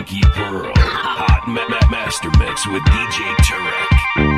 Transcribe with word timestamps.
Funky 0.00 0.22
Pearl. 0.32 0.72
Hot 0.78 1.46
ma- 1.46 1.68
ma- 1.68 1.90
Master 1.90 2.30
Mix 2.38 2.66
with 2.66 2.82
DJ 2.84 3.20
Tarek. 3.44 4.29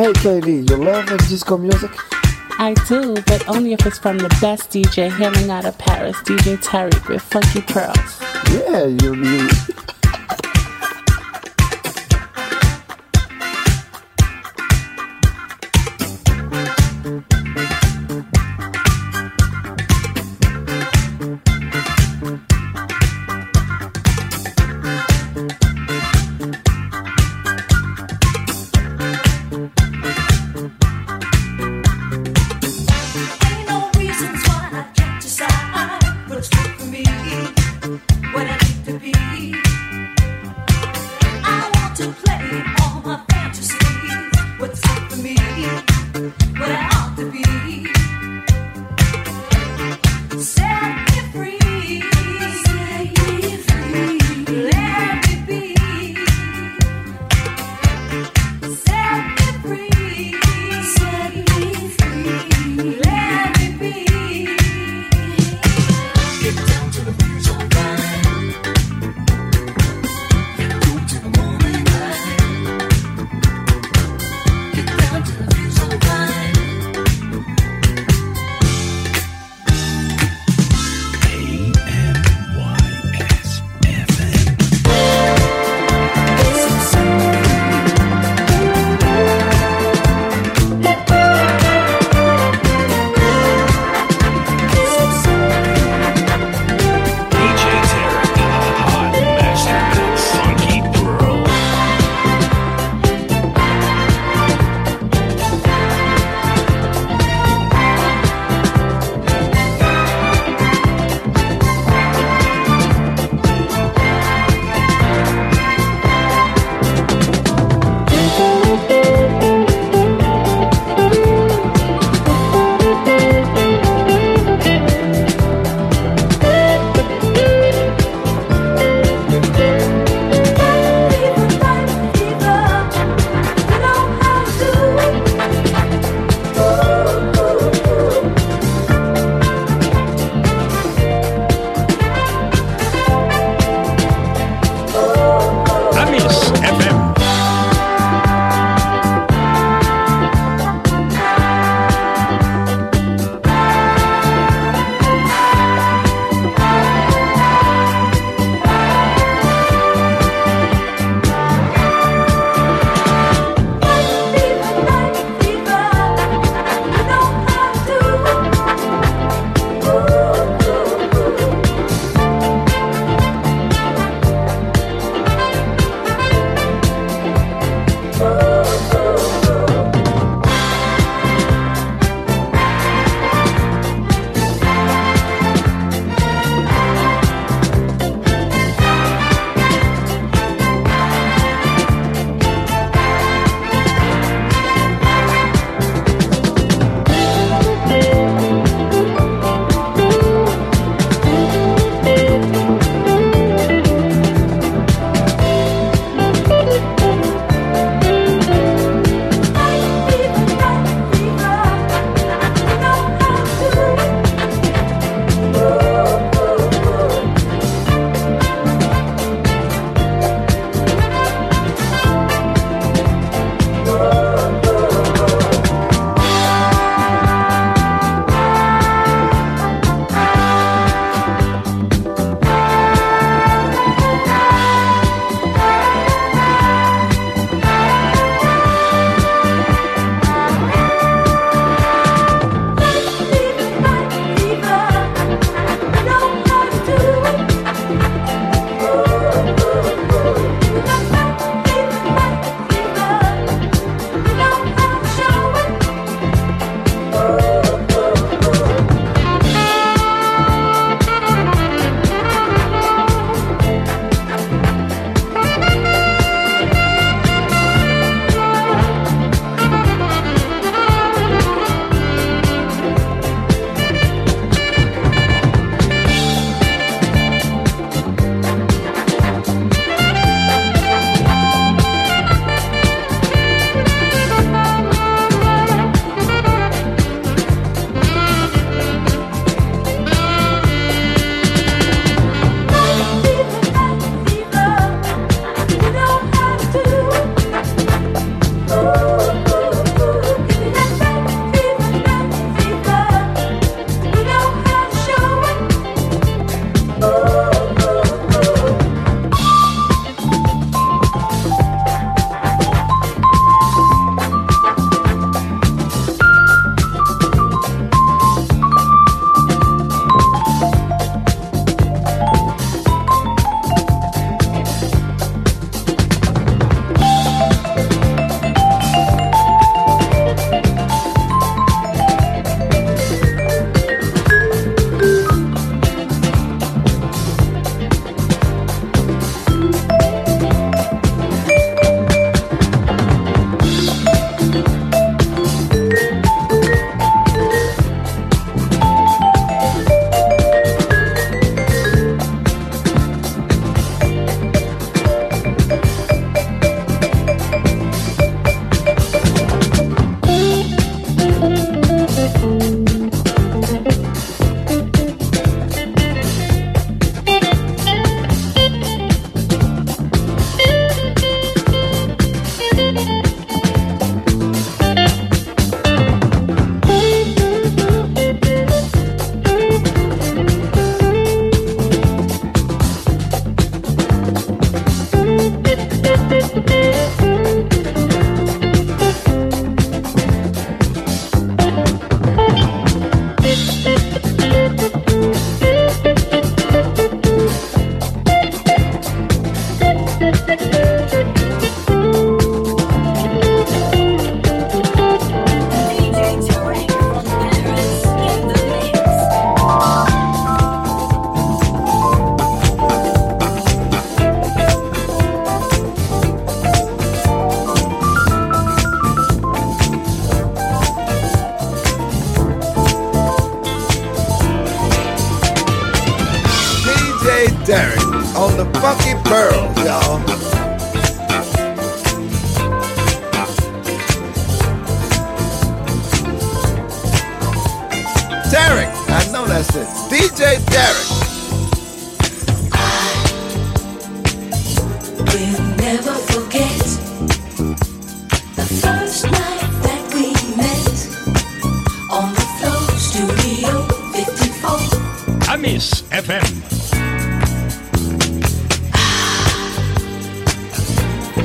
Hey 0.00 0.14
Kaylee, 0.14 0.66
you 0.70 0.76
love 0.76 1.04
disco 1.28 1.58
music? 1.58 1.90
I 2.58 2.72
do, 2.88 3.16
but 3.26 3.46
only 3.46 3.74
if 3.74 3.84
it's 3.84 3.98
from 3.98 4.16
the 4.16 4.30
best 4.40 4.70
DJ 4.70 5.10
hailing 5.10 5.50
out 5.50 5.66
of 5.66 5.76
Paris, 5.76 6.16
DJ 6.22 6.56
Tarek 6.56 7.06
with 7.06 7.20
Funky 7.20 7.60
Pearls. 7.60 8.18
Yeah, 8.50 8.86
you, 8.86 9.14
you 9.14 9.48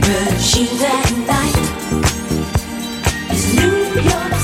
Virgin 0.05 0.67
that 0.77 1.09
night 1.25 1.57
is 3.33 3.55
New 3.55 4.01
York 4.03 4.34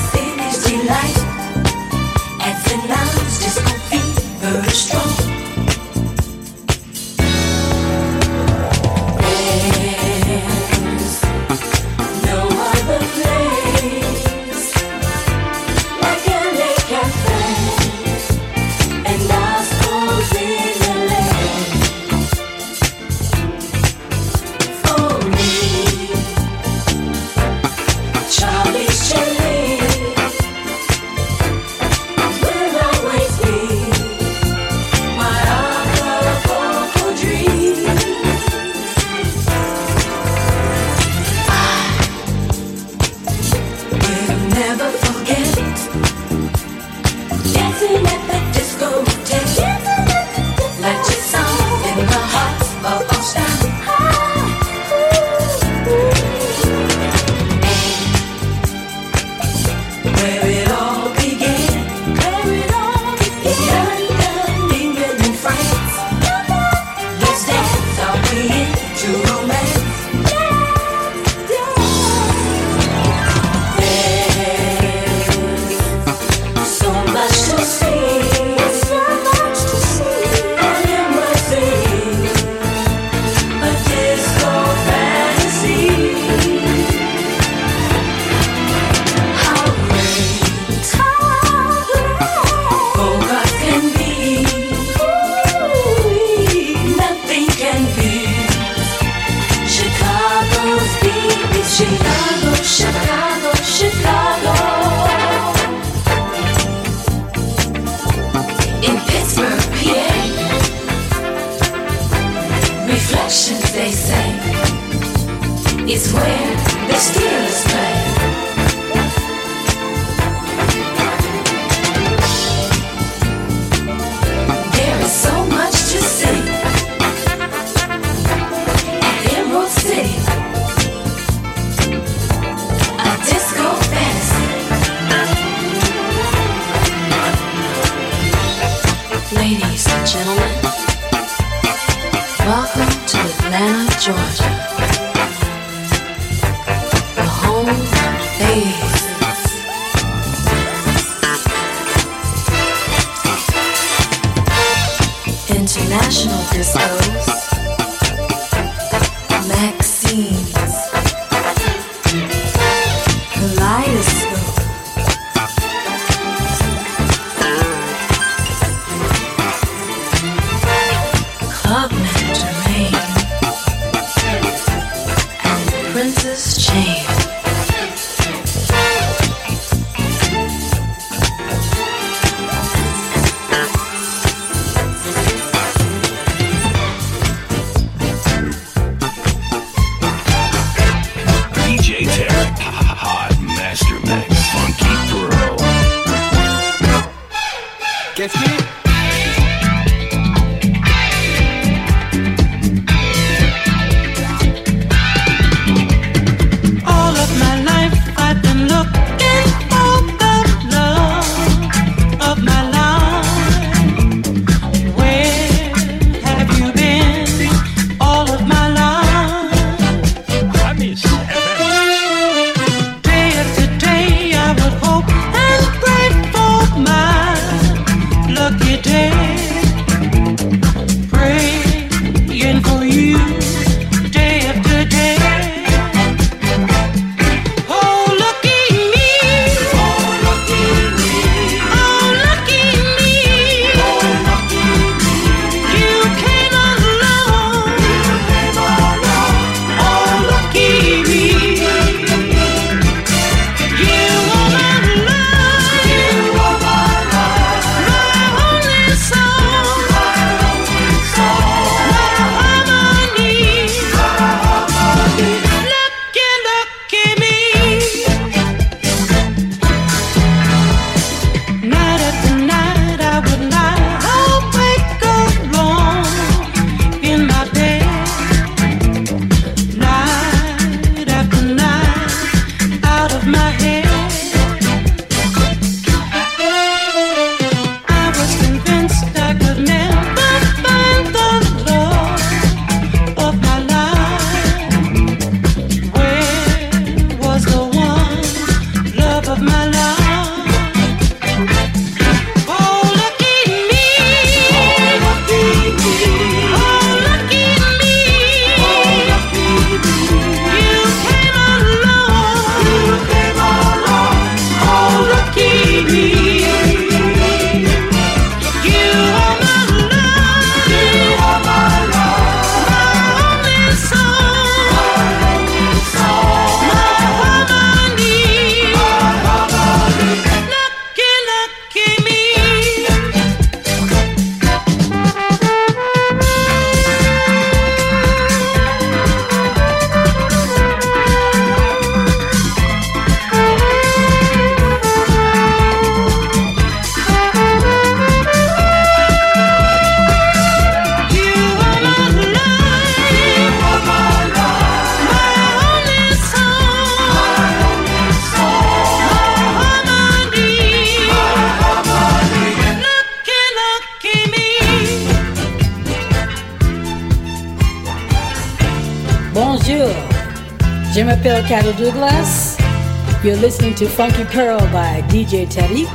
to 373.82 373.90
Funky 373.90 374.26
Pearl 374.26 374.60
by 374.72 375.02
DJ 375.08 375.48
Tarek 375.48 375.88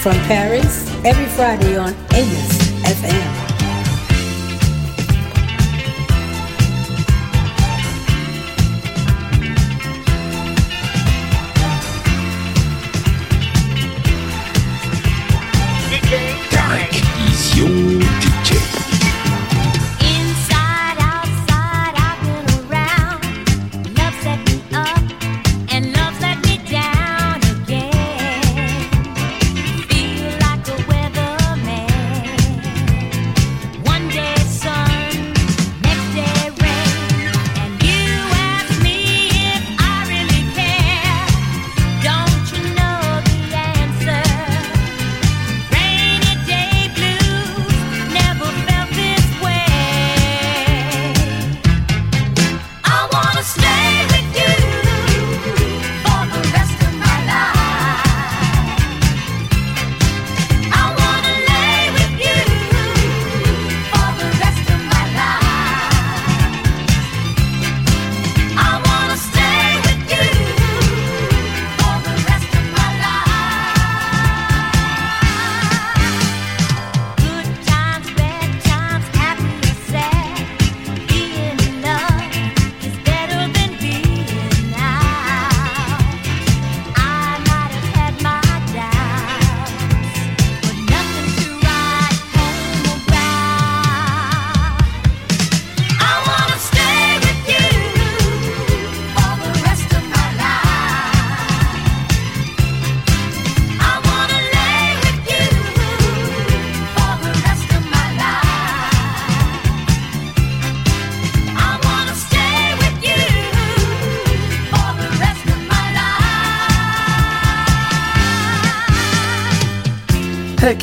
from 0.00 0.12
Paris 0.28 0.88
every 1.04 1.26
Friday 1.26 1.76
on 1.76 1.92
Amos 2.12 2.58
FM. 2.84 3.33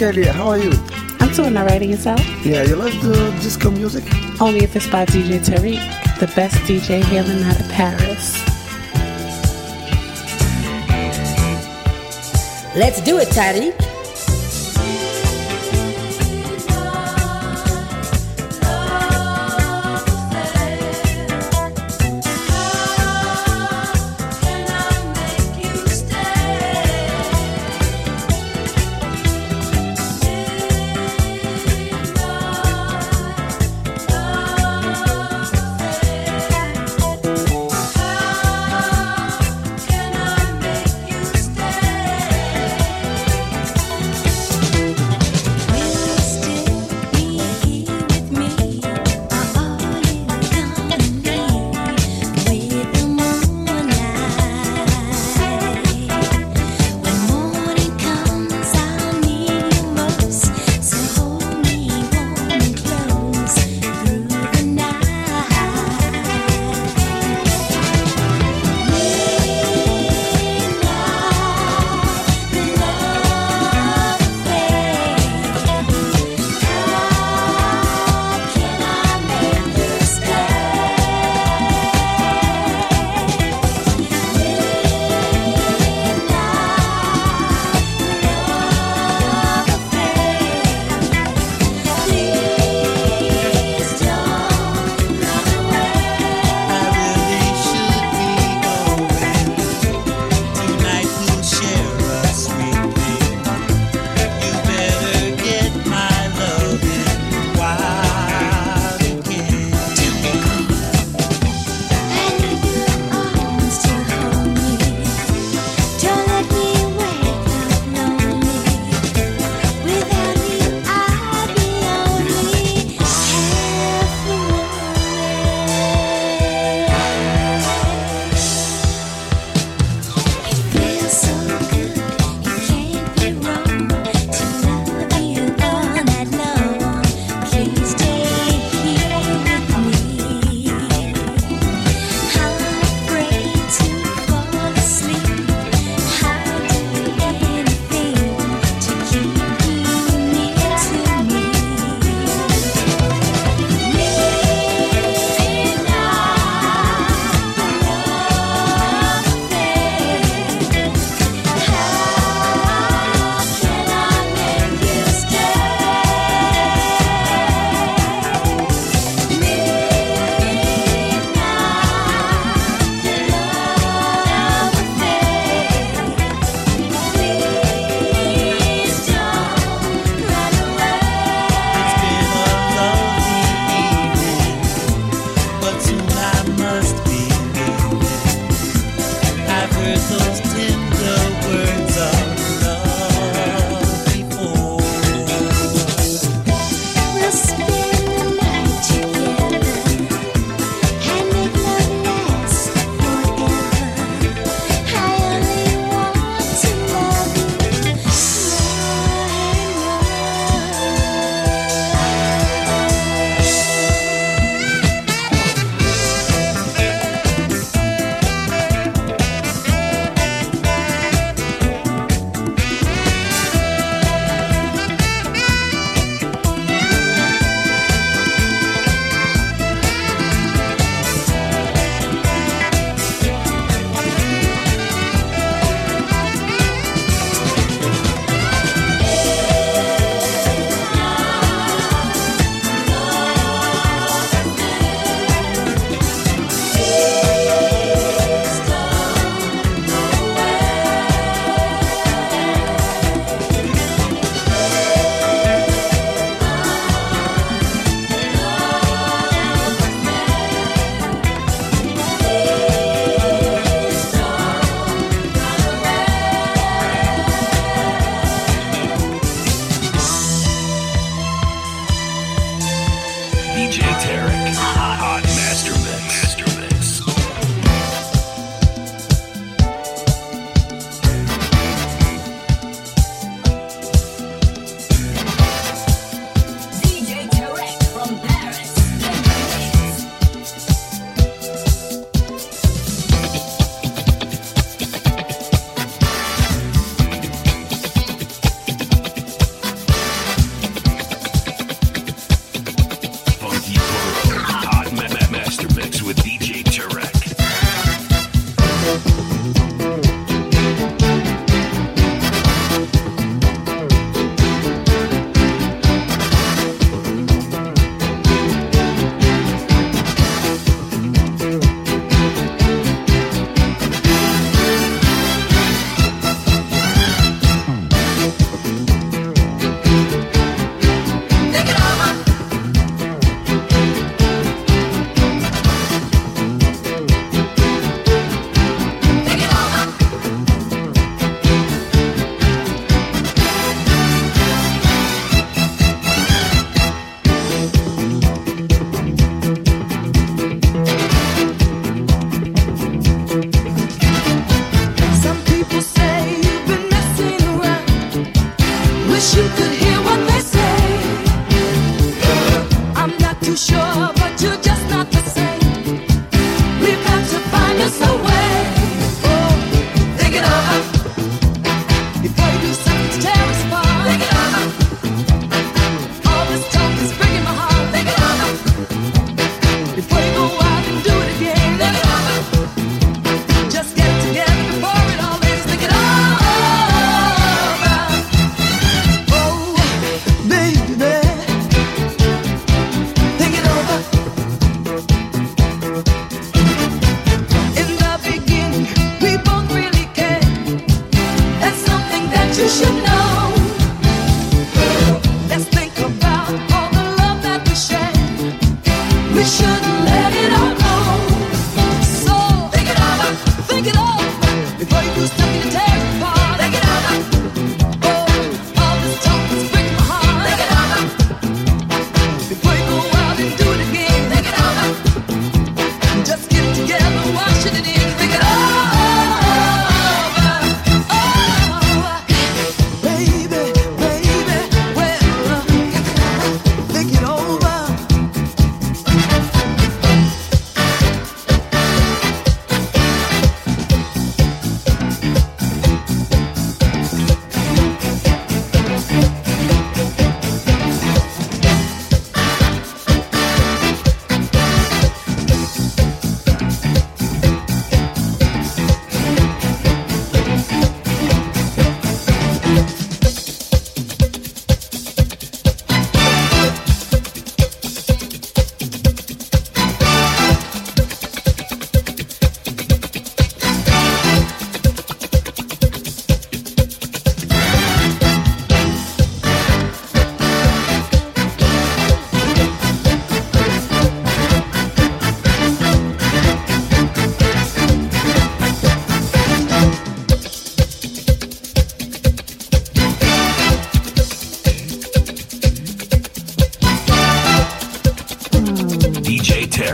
Kelly, 0.01 0.25
how 0.25 0.47
are 0.47 0.57
you? 0.57 0.71
I'm 1.19 1.31
doing 1.31 1.55
all 1.55 1.63
right, 1.63 1.79
and 1.79 1.91
yourself? 1.91 2.19
Yeah, 2.43 2.63
you 2.63 2.75
like 2.75 2.99
the 3.01 3.13
disco 3.39 3.69
music? 3.69 4.03
Only 4.41 4.63
if 4.63 4.75
it's 4.75 4.87
by 4.87 5.05
DJ 5.05 5.37
Tarek, 5.45 6.17
the 6.17 6.25
best 6.35 6.55
DJ 6.65 7.03
hailing 7.03 7.43
out 7.43 7.59
of 7.59 7.69
Paris. 7.69 8.41
Let's 12.75 12.99
do 13.01 13.19
it, 13.19 13.27
Tarek. 13.27 13.80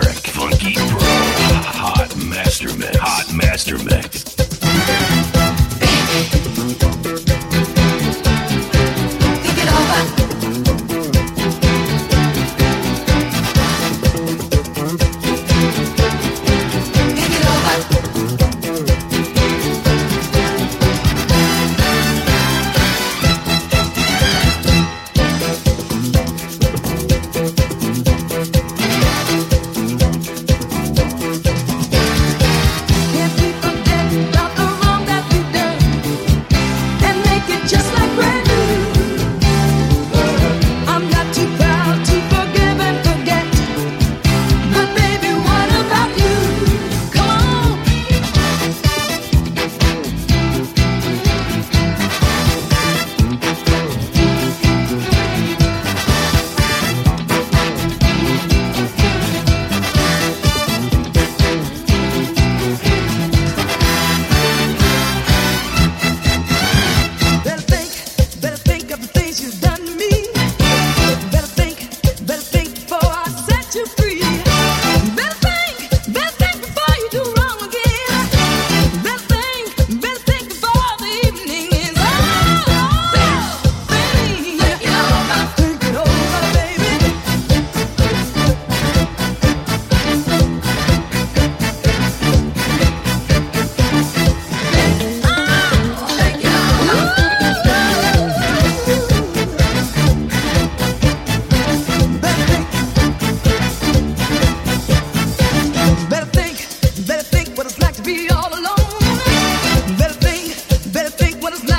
Funky 0.03 0.73
Pro. 0.75 0.99
Hot 0.99 2.15
Master 2.17 2.75
Mix. 2.77 2.97
Hot 2.97 3.33
Master 3.33 3.77
Mix. 3.77 4.26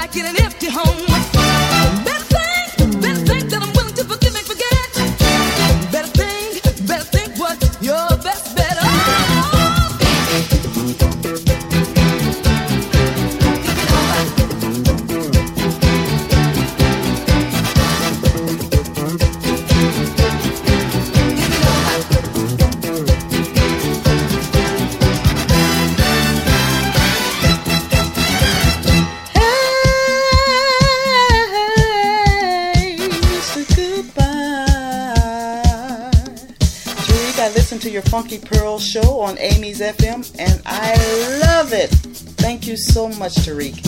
like 0.09 0.17
in 0.17 0.27
an 0.27 0.43
empty 0.43 0.69
home. 0.71 1.18
so 42.99 43.09
much, 43.11 43.35
Tarek. 43.47 43.88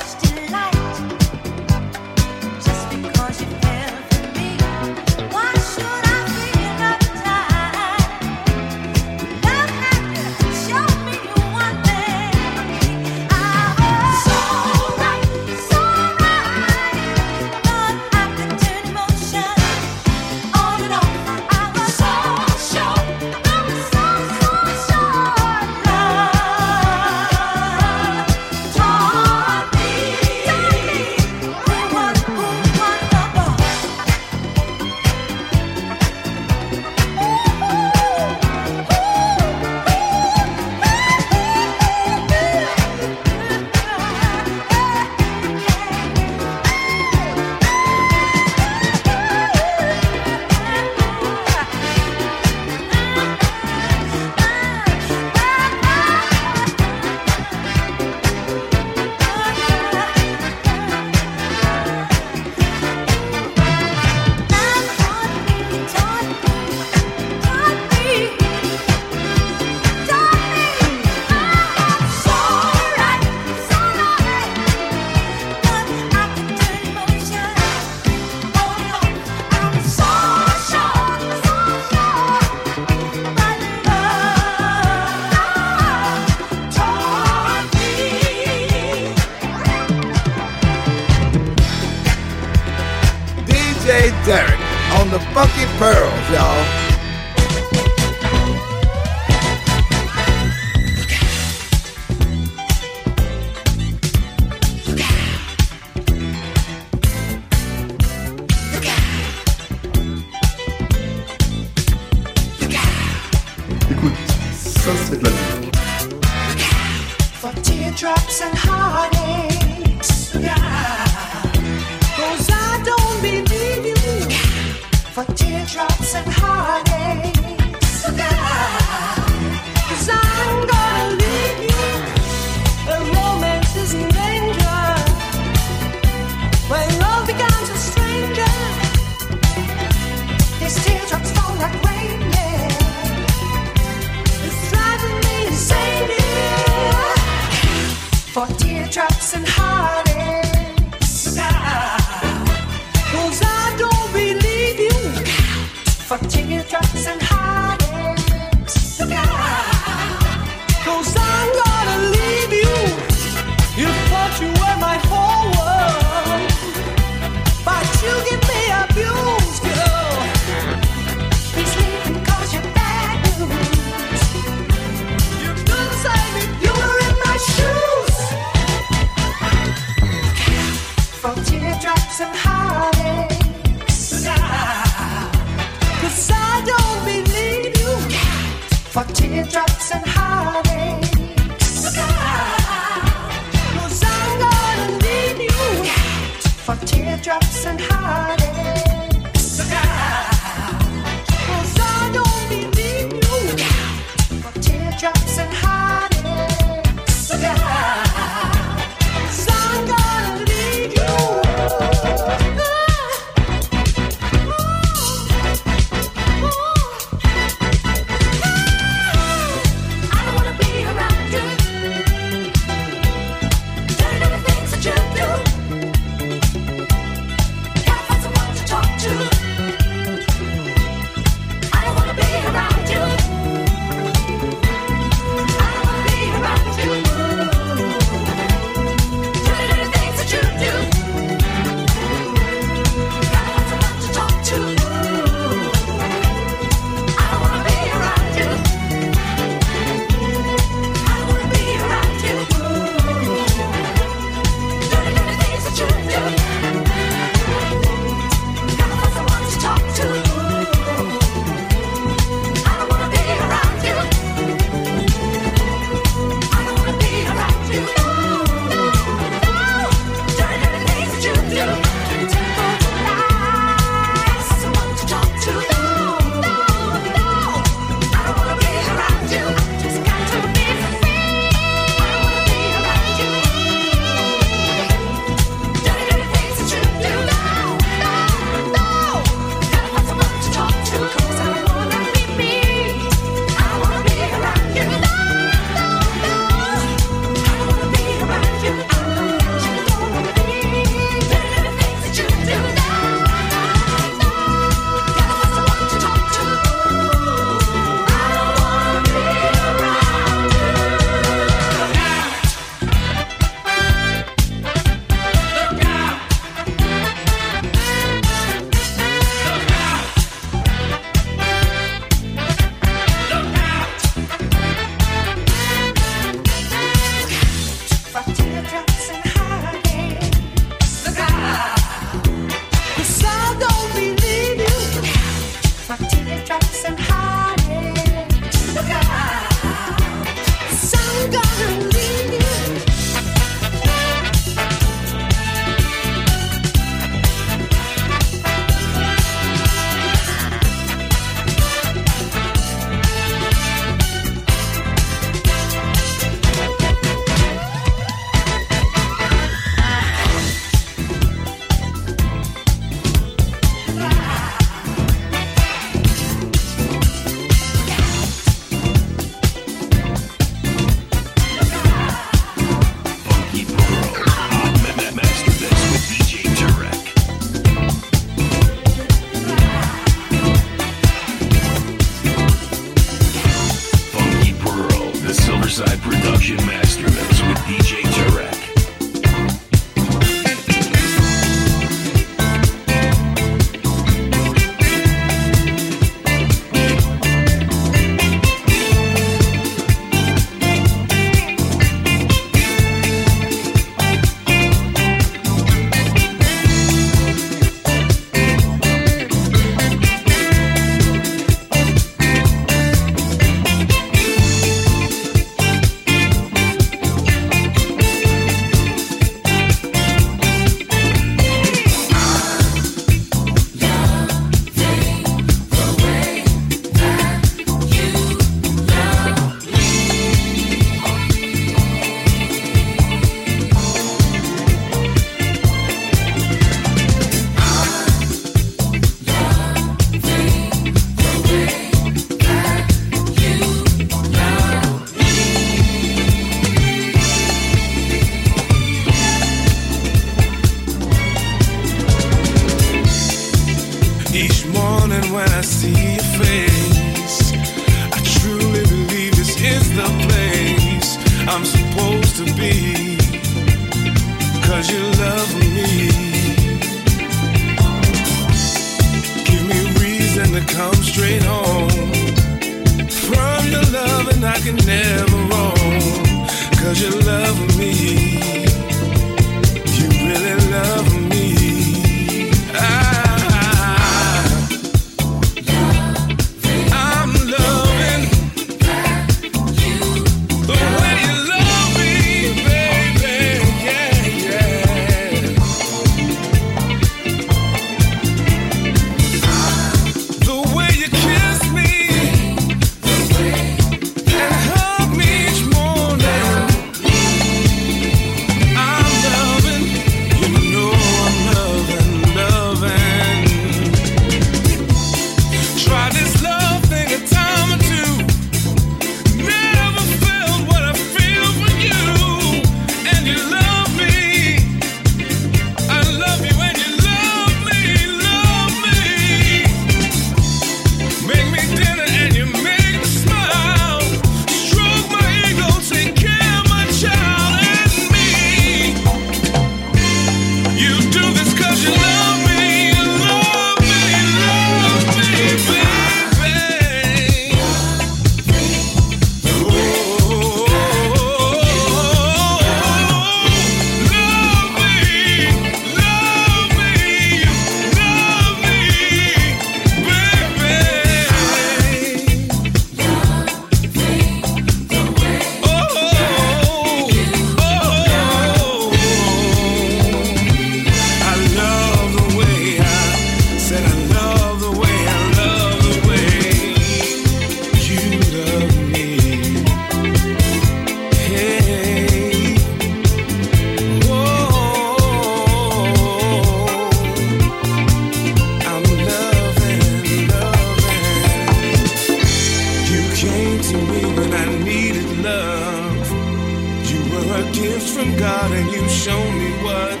from 597.96 598.14
God 598.18 598.50
and 598.52 598.70
you 598.74 598.86
show 598.90 599.18
me 599.40 599.50
what 599.64 600.00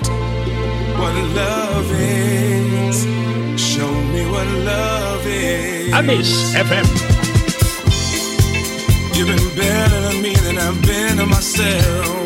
what 1.00 1.14
love 1.40 1.90
is. 1.92 2.96
Show 3.58 3.90
me 4.12 4.22
what 4.30 4.46
love 4.72 5.26
is. 5.26 5.92
I 5.94 6.02
miss 6.02 6.54
FM. 6.54 6.86
You've 9.16 9.28
been 9.28 9.48
better 9.56 10.12
to 10.12 10.22
me 10.22 10.34
than 10.44 10.58
I've 10.58 10.80
been 10.82 11.16
to 11.16 11.26
myself. 11.26 12.25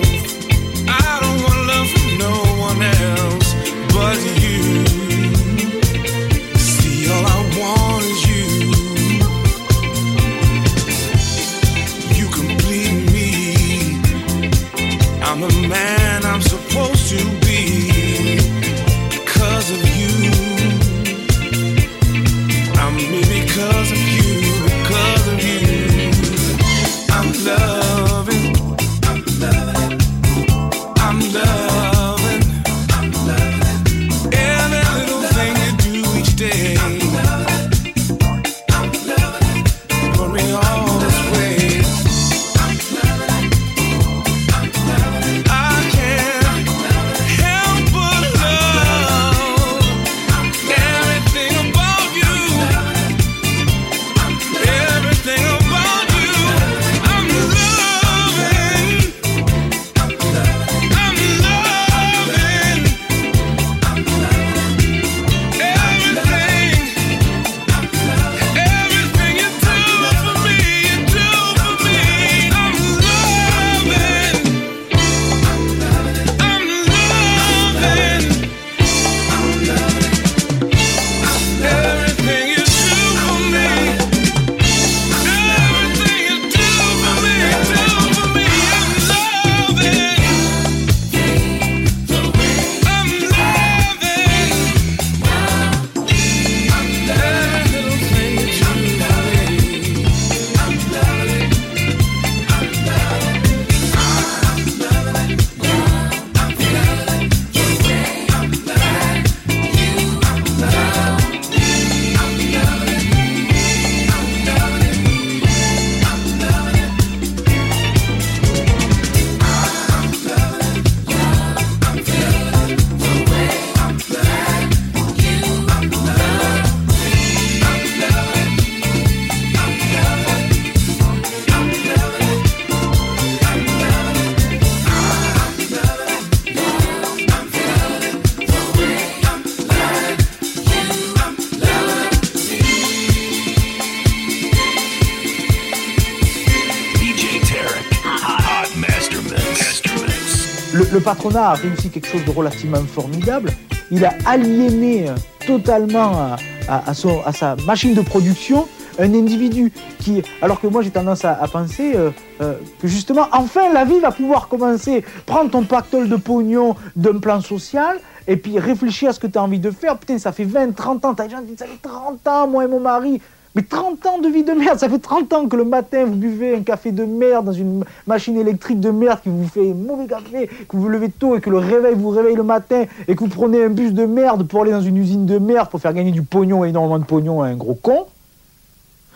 Le 151.00 151.04
patronat 151.04 151.48
a 151.48 151.54
réussi 151.54 151.88
quelque 151.88 152.06
chose 152.08 152.26
de 152.26 152.30
relativement 152.30 152.84
formidable. 152.84 153.50
Il 153.90 154.04
a 154.04 154.12
aliéné 154.26 155.08
euh, 155.08 155.14
totalement 155.46 156.36
à, 156.68 156.90
à- 156.90 157.32
sa 157.32 157.56
machine 157.66 157.94
de 157.94 158.02
production 158.02 158.68
un 158.98 159.14
individu 159.14 159.72
qui, 159.98 160.22
alors 160.42 160.60
que 160.60 160.66
moi 160.66 160.82
j'ai 160.82 160.90
tendance 160.90 161.24
à, 161.24 161.36
penser 161.50 161.92
euh, 161.96 162.10
euh, 162.42 162.52
que 162.82 162.86
justement, 162.86 163.28
enfin 163.32 163.72
la 163.72 163.86
vie 163.86 163.98
va 163.98 164.10
pouvoir 164.10 164.46
commencer. 164.48 165.02
Prends 165.24 165.48
ton 165.48 165.64
pactole 165.64 166.10
de 166.10 166.16
pognon 166.16 166.76
d'un 166.96 167.18
plan 167.18 167.40
social 167.40 167.96
et 168.28 168.36
puis 168.36 168.58
réfléchis 168.58 169.06
à 169.06 169.14
ce 169.14 169.20
que 169.20 169.26
tu 169.26 169.38
as 169.38 169.42
envie 169.42 169.58
de 169.58 169.70
faire. 169.70 169.96
Putain, 169.96 170.18
ça 170.18 170.32
fait 170.32 170.44
20, 170.44 170.76
30 170.76 171.04
ans, 171.06 171.14
t'as 171.14 171.28
qui 171.28 171.34
disent 171.46 171.58
ça 171.60 171.64
fait 171.64 171.80
30 171.80 172.28
ans, 172.28 172.46
moi 172.46 172.64
et 172.64 172.68
mon 172.68 172.80
mari. 172.80 173.22
Mais 173.56 173.62
30 173.62 174.06
ans 174.06 174.18
de 174.18 174.28
vie 174.28 174.44
de 174.44 174.52
merde, 174.52 174.78
ça 174.78 174.88
fait 174.88 174.98
30 175.00 175.32
ans 175.32 175.48
que 175.48 175.56
le 175.56 175.64
matin 175.64 176.04
vous 176.04 176.14
buvez 176.14 176.54
un 176.54 176.62
café 176.62 176.92
de 176.92 177.04
merde 177.04 177.46
dans 177.46 177.52
une 177.52 177.84
machine 178.06 178.36
électrique 178.36 178.78
de 178.78 178.90
merde 178.90 179.20
qui 179.22 179.28
vous 179.28 179.48
fait 179.48 179.74
mauvais 179.74 180.06
café, 180.06 180.46
que 180.46 180.76
vous 180.76 180.82
vous 180.82 180.88
levez 180.88 181.10
tôt 181.10 181.36
et 181.36 181.40
que 181.40 181.50
le 181.50 181.58
réveil 181.58 181.94
vous 181.96 182.10
réveille 182.10 182.36
le 182.36 182.44
matin 182.44 182.84
et 183.08 183.16
que 183.16 183.20
vous 183.20 183.28
prenez 183.28 183.64
un 183.64 183.70
bus 183.70 183.92
de 183.92 184.06
merde 184.06 184.46
pour 184.46 184.62
aller 184.62 184.70
dans 184.70 184.80
une 184.80 184.96
usine 184.96 185.26
de 185.26 185.38
merde 185.38 185.68
pour 185.68 185.80
faire 185.80 185.92
gagner 185.92 186.12
du 186.12 186.22
pognon, 186.22 186.64
énormément 186.64 187.00
de 187.00 187.04
pognon 187.04 187.42
à 187.42 187.48
un 187.48 187.56
gros 187.56 187.74
con. 187.74 188.06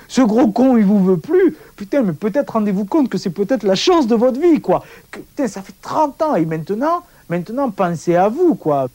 Ce 0.08 0.20
gros 0.20 0.48
con, 0.48 0.76
il 0.76 0.84
vous 0.84 1.02
veut 1.02 1.16
plus. 1.16 1.56
Putain, 1.76 2.02
mais 2.02 2.12
peut-être 2.12 2.50
rendez-vous 2.50 2.84
compte 2.84 3.08
que 3.08 3.18
c'est 3.18 3.30
peut-être 3.30 3.62
la 3.62 3.74
chance 3.76 4.06
de 4.06 4.14
votre 4.14 4.40
vie, 4.40 4.60
quoi. 4.60 4.84
Putain, 5.10 5.46
ça 5.46 5.62
fait 5.62 5.74
30 5.80 6.22
ans 6.22 6.34
et 6.34 6.44
maintenant, 6.44 7.02
maintenant, 7.28 7.70
pensez 7.70 8.16
à 8.16 8.28
vous, 8.28 8.54
quoi. 8.54 8.88